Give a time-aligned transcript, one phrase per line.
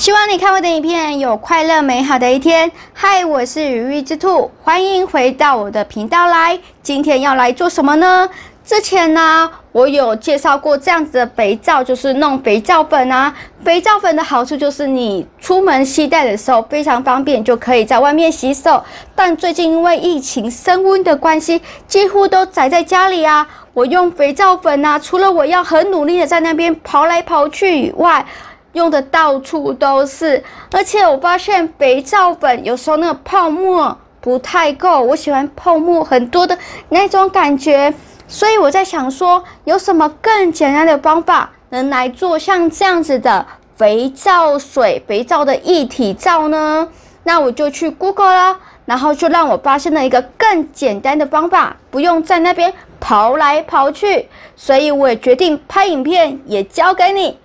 [0.00, 2.72] 希望你看我的影片有快乐美好的一天。
[2.94, 6.58] 嗨，我是羽翼之兔，欢迎回到我的频道来。
[6.82, 8.26] 今天要来做什么呢？
[8.64, 13.34] 之前呢，我有介绍过这样子的肥皂，就是弄肥皂粉啊。
[13.62, 18.82] 肥皂粉的好处就是你出门携带的时候非常方便，就可以在外面洗手。
[19.14, 23.46] 但最近因为疫情升温的关系，几乎都宅在家里啊。
[23.74, 28.24] 我用肥皂粉啊，除了我要很努力的在那边跑来跑去以外，
[28.72, 30.42] 用的到处都是。
[30.72, 36.56] 而且我发现肥皂粉有时候那个泡沫不太够，我喜欢泡沫很多的
[36.88, 37.92] 那种感觉。
[38.28, 43.44] 所以我在想说，有什么更简单的方法能来做像这样子的
[43.76, 46.86] 肥皂水、肥皂的液体皂呢？
[47.24, 48.56] 那我就去 Google 了，
[48.86, 54.28] 然后就让我发现了一个更简单的方法，不用在那边跑来跑去。
[54.54, 57.38] 所以我也决定拍影片，也教给你，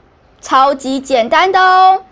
[0.46, 2.04] 超级简单的哦。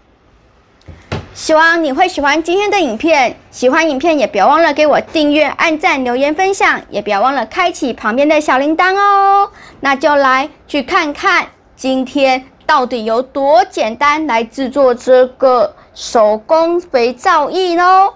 [1.36, 9.52] 希望你会喜欢今天的影片，喜欢影片也别忘了给我订阅、按赞、留言、分享，也别忘了开启旁边的小铃铛哦。
[9.82, 18.16] 那就来去看看今天到底有多简单，来制作这个手工肥皂液哦。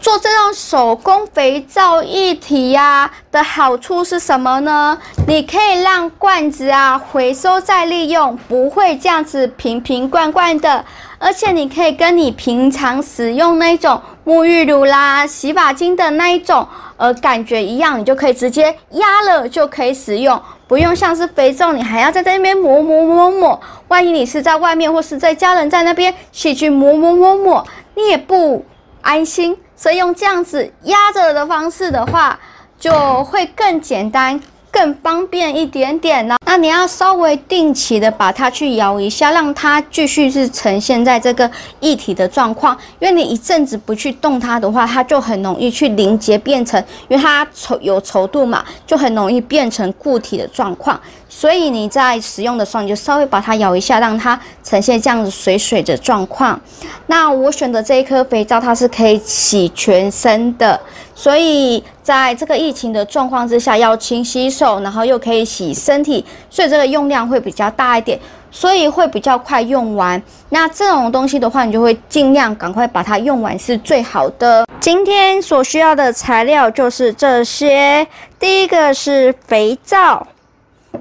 [0.00, 4.96] 做这种手工肥皂一体呀的好处是什么呢？
[5.26, 10.82] 你可以让罐子啊回收再利用，不会这样子瓶瓶罐罐的。
[11.18, 23.60] 而且你可以跟你平常使用那种沐浴乳啦、洗发精的那一种呃感觉一样，你就可以直接压了就可以使用，不用像是肥皂，你还要在那边抹抹抹抹。
[23.88, 28.64] 万一你是在外面或是在家人在那边细去抹抹抹抹，你也不
[29.02, 29.56] 安心。
[29.76, 32.38] 所以用这样子压着的方式的话，
[32.78, 34.40] 就会更简单。
[34.70, 36.36] 更方便一点点呢。
[36.46, 41.48] 那你要稍微定期的把它去摇一下，让它继续是呈现在这个
[41.80, 42.76] 液体的状况。
[42.98, 51.00] 因为你一阵子不去动它的话，它就很容易去凝结变成，因为它稠有稠度嘛，就很容易变成固体的状况。
[51.28, 56.60] 所以你在使用的时候，你就稍微把它摇一下，让它呈现这样子水水的状况。
[57.06, 60.78] 那我选的这一颗肥皂，它是可以洗全身的，
[61.20, 68.18] 所以在这个疫情的状况之下，要勤洗手，然后又可以洗身体，所以这个用量会比较大一点，
[68.50, 70.20] 所以会比较快用完。
[70.48, 74.66] 那这种东西的话，你就会尽量赶快把它用完是最好的。
[74.80, 78.06] 今天所需要的材料就是这些，
[78.38, 80.26] 第一个是肥皂。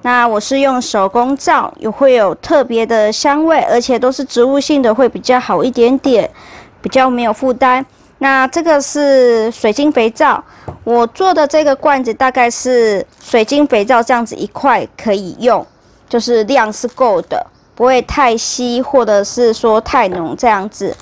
[0.01, 6.30] 那我是用手工皂，也会有特别的香味，而且都是植物性的，会比较好一点点，
[6.81, 7.86] 比较没有负担。
[8.19, 10.44] 那这个是水晶肥皂，
[10.84, 15.66] 我做的这个罐子大概是水晶肥皂这样子一块可以用，
[16.07, 20.96] 就是量是够的，不会太稀或者是说太浓这样子。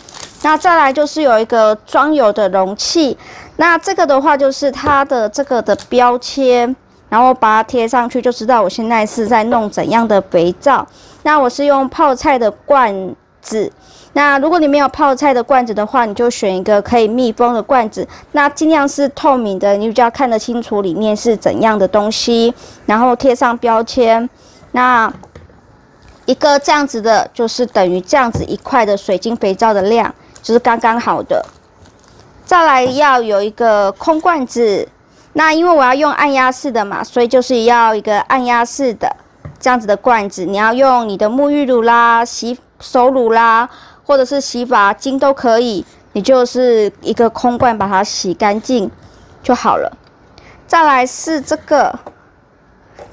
[0.44, 3.18] 那再来就是有一个装油的容器，
[3.58, 6.76] 那这个的话就是它的这个的标签。
[7.10, 10.86] 然后把它贴上去，就知道我现在是在弄怎样的肥皂。
[11.24, 13.72] 那我是用泡菜的罐子。
[14.18, 18.08] 那如果你没有泡菜的罐子的话，你就选一个可以密封的罐子。
[18.32, 22.52] 那尽量是透明的，你比较看得清楚里面是怎样的东西。
[22.88, 24.28] 然后贴上标签。
[24.72, 25.14] 那
[26.26, 30.12] 一个这样子的，就是等于这样子一块的水晶肥皂的量，
[30.42, 31.46] 就是刚刚好的。
[32.44, 34.90] 再来要有一个空罐子。
[35.34, 39.16] 那因为我要用按压式的嘛，所以就是要一个按压式的
[39.60, 40.44] 这样子的罐子。
[40.44, 43.70] 你要用你的沐浴乳啦、洗手乳啦，
[44.08, 45.86] 或者是洗发精都可以。
[46.14, 48.90] 你就是一个空罐把它洗干净
[49.44, 49.92] 就好了。
[50.66, 51.94] 再来是这个，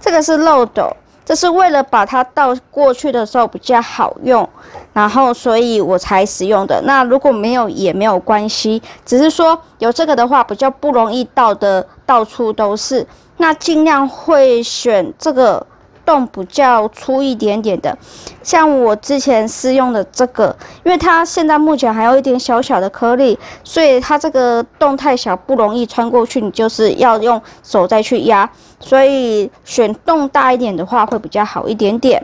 [0.00, 0.97] 这个是漏斗。
[1.27, 4.49] 这是为了把它倒过去的时候比较好用，
[4.93, 6.81] 然后所以我才使用的。
[6.84, 13.06] 那如果没有也没有关系，只是说有这个的话比较不容易倒的到处都是。
[13.38, 15.66] 那尽量会选这个。
[16.04, 17.97] 洞比较粗一点点的，
[18.42, 20.54] 像我之前试用的这个，
[20.84, 28.48] 因为它现在目前还有一点小小的颗粒，所以它这个洞太小，不容易穿过去，你就是要用手再去压，
[28.78, 32.22] 所以选洞大一点的话会比较好一点点。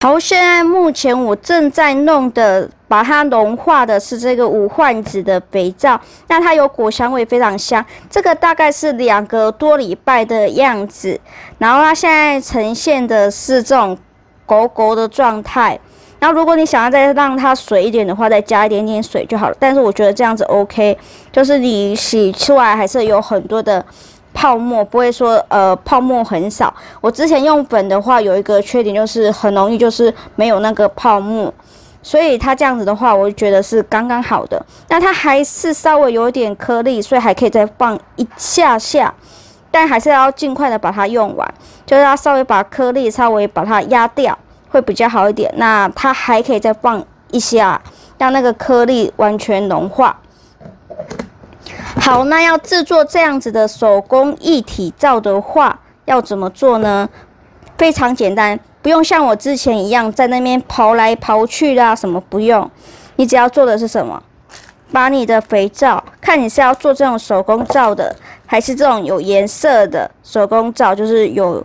[0.00, 7.84] 好，现在目前我正在弄的，把它融化的是这个无患子的肥皂，那它有果香味，非常香。
[8.08, 11.20] 这个大概是两个多礼拜的样子，
[11.58, 13.98] 然后它现在呈现的是这种
[14.46, 15.76] 狗狗的状态。
[16.20, 19.56] 然后如果你想要再让它水一点的话，再加一点点水就好了。
[19.58, 20.96] 但是我觉得这样子 OK，
[21.32, 23.84] 就是你洗出来还是有很多的。
[24.38, 26.72] 泡沫不会说，呃，泡沫很少。
[27.00, 31.52] 我之前用粉的话，有一个缺点就是很容易就是没有那个泡沫。
[32.04, 34.64] 所以它这样子的话，我就觉得是刚刚好的。
[34.88, 39.12] 那它还是稍微有点颗粒，所以还可以再放一下下，
[39.72, 41.54] 但还是要尽快的把它用完，
[41.84, 44.38] 就是要稍微把颗粒稍微把它压掉，
[44.70, 45.52] 会比较好一点。
[45.56, 47.82] 那它还可以再放一下，
[48.16, 50.16] 让那个颗粒完全融化。
[51.96, 57.08] 好，那要制作这样子的手工一体皂的话，要怎么做呢？
[57.76, 58.58] 非常简单。
[58.80, 62.70] 不用像我之前一样在那边刨来刨去啦，什么不用，
[63.16, 64.22] 你只要做的是什么？
[64.90, 68.14] 把你的肥皂，看你是要做这种手工皂的，
[68.46, 71.62] 还是这种有颜色的手工皂，就是有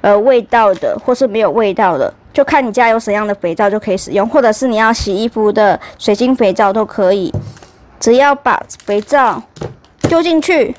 [0.00, 7.30] 呃味道的，或是没有味道的，就看你家有什么样的肥皂就可以使用，或者是你要洗衣服的水晶肥皂都可以，
[8.02, 9.40] 只要把肥皂
[10.08, 10.74] 丢进去，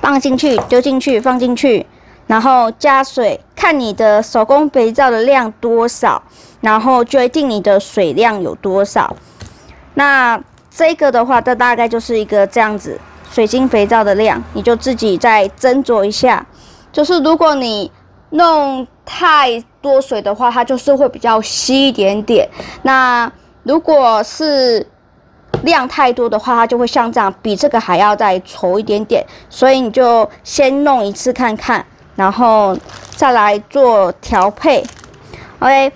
[0.00, 1.84] 放进去，丢进去，放进去。
[2.28, 6.22] 然后加水，看你的手工肥皂的量多少，
[6.60, 9.16] 然后决定你的水量有多少。
[9.94, 10.40] 那
[10.70, 12.96] 这个的话，这大概就是一个这样子
[13.28, 16.46] 水晶肥皂的量，你就自己再斟酌一下。
[16.92, 17.90] 就是如果你
[18.30, 22.48] 弄太多水的话，它就是会比较稀一点点。
[22.82, 23.28] 那
[23.64, 24.86] 如果是
[25.62, 29.24] 量太多的话，它就会像这样，比这个还要再稠一点点。
[29.50, 31.84] 所以你就先弄一次看看。
[32.16, 32.76] 然后
[33.14, 34.84] 再来做调配
[35.60, 35.92] ，OK，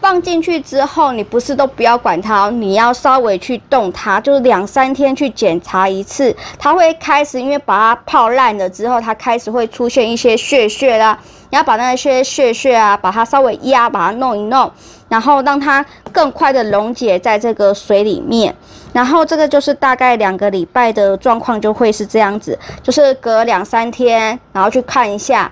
[0.00, 11.18] 放进去之后，你不是都不要管它，你要稍微去动它，就是两三天去检查一次，它会开始，因为把它泡烂了之后，它开始会出现一些屑屑啦，
[11.50, 14.70] 你要把那些屑屑啊，把它稍微压，把它弄一弄，
[15.08, 18.54] 然后让它更快的溶解在这个水里面。
[18.92, 25.50] 然后这个就是大概两个礼拜的状况就会是这样子，就是隔两三天，然后去看一下，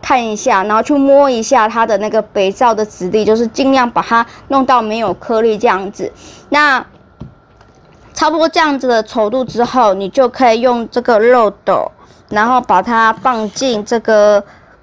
[0.00, 6.12] 看一下，然后去摸一下它的那个肥皂的质地，就是尽量把它弄到没有颗粒这样子。
[6.50, 6.84] 那
[8.14, 11.90] 差不多这样子的稠度之后，你就可以用这个漏斗，
[12.30, 14.42] 然后把它放进这个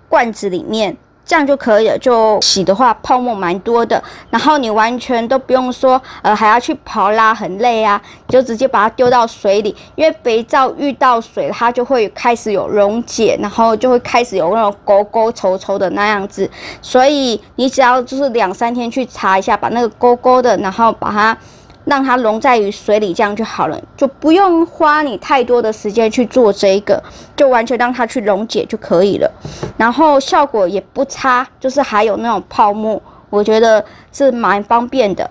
[0.10, 0.96] 罐子里面。
[1.26, 1.98] 这样就可以了。
[1.98, 16.50] 就洗的话，泡沫蛮多的，然后你完全都不用说，呃，还要去刨啦，很累啊，就直接把它丢到水里，因为肥皂遇到水，它就会开始有溶解，然后就会开始有那种勾勾稠稠的那样子，
[16.82, 21.38] 所以你只要就是两三天去擦一下，把那个勾勾的，然后把它。
[21.86, 27.02] 让它溶在于水里，这样就好了，就不用花你太多的时间去做这一个，
[27.36, 29.32] 就完全让它去溶解就可以了。
[29.78, 35.30] 然后效果也不差，就是还有那种泡沫，我觉得是蛮方便的。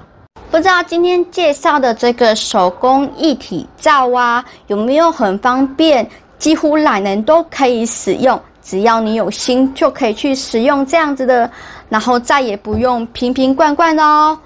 [0.50, 6.06] 不知道今天介绍的这个手工一体皂啊，有没有很方便，
[6.38, 11.50] 几乎懒人都可以使用，只要你有心就可以去使用这样子的，
[11.88, 14.38] 然后再也不用瓶瓶罐罐的哦。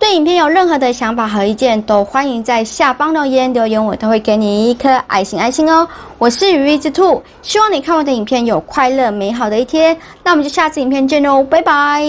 [0.00, 5.86] 对影片有任何的想法和意见，都欢迎在下方留言，留言我都会给你一颗爱心爱心哦。
[6.16, 9.94] 我是羽翼之兔，希望你看我的影片有快乐美好的一天。
[10.24, 12.02] 那我们就下次影片见喽，拜拜。